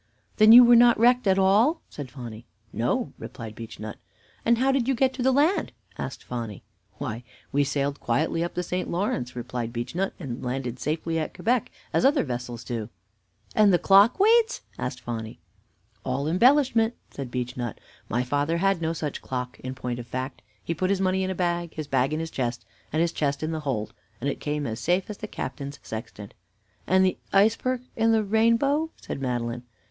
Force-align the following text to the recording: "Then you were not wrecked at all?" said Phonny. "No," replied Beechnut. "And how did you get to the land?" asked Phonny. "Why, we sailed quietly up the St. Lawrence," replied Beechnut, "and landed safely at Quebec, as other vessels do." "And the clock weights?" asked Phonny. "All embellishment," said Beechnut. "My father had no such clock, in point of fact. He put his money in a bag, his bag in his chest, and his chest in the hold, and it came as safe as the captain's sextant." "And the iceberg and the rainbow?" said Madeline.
"Then 0.37 0.51
you 0.51 0.63
were 0.63 0.75
not 0.75 0.97
wrecked 0.99 1.27
at 1.27 1.37
all?" 1.37 1.79
said 1.87 2.09
Phonny. 2.09 2.47
"No," 2.73 3.13
replied 3.19 3.53
Beechnut. 3.53 3.97
"And 4.43 4.57
how 4.57 4.71
did 4.71 4.87
you 4.87 4.95
get 4.95 5.13
to 5.13 5.21
the 5.21 5.31
land?" 5.31 5.73
asked 5.95 6.23
Phonny. 6.23 6.63
"Why, 6.97 7.23
we 7.51 7.63
sailed 7.63 7.99
quietly 7.99 8.43
up 8.43 8.55
the 8.55 8.63
St. 8.63 8.89
Lawrence," 8.89 9.35
replied 9.35 9.71
Beechnut, 9.71 10.13
"and 10.19 10.43
landed 10.43 10.79
safely 10.79 11.19
at 11.19 11.35
Quebec, 11.35 11.69
as 11.93 12.03
other 12.03 12.23
vessels 12.23 12.63
do." 12.63 12.89
"And 13.53 13.71
the 13.71 13.77
clock 13.77 14.19
weights?" 14.19 14.61
asked 14.79 15.01
Phonny. 15.01 15.39
"All 16.03 16.27
embellishment," 16.27 16.95
said 17.11 17.29
Beechnut. 17.29 17.79
"My 18.09 18.23
father 18.23 18.57
had 18.57 18.81
no 18.81 18.93
such 18.93 19.21
clock, 19.21 19.59
in 19.59 19.75
point 19.75 19.99
of 19.99 20.07
fact. 20.07 20.41
He 20.63 20.73
put 20.73 20.89
his 20.89 20.99
money 20.99 21.23
in 21.23 21.29
a 21.29 21.35
bag, 21.35 21.75
his 21.75 21.85
bag 21.85 22.11
in 22.11 22.19
his 22.19 22.31
chest, 22.31 22.65
and 22.91 23.03
his 23.03 23.11
chest 23.11 23.43
in 23.43 23.51
the 23.51 23.59
hold, 23.59 23.93
and 24.19 24.27
it 24.31 24.39
came 24.39 24.65
as 24.65 24.79
safe 24.79 25.11
as 25.11 25.19
the 25.19 25.27
captain's 25.27 25.77
sextant." 25.83 26.33
"And 26.87 27.05
the 27.05 27.19
iceberg 27.31 27.81
and 27.95 28.11
the 28.15 28.23
rainbow?" 28.23 28.89
said 28.99 29.21
Madeline. 29.21 29.61